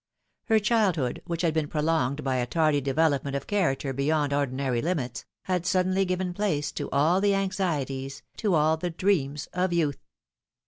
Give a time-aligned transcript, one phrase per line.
[0.45, 4.81] Her childhood, which had been prolonged by a tardy development of character be yond ordinary
[4.81, 9.99] limits, had suddenly given place to all tlie anxieties, to all the dreams of youth.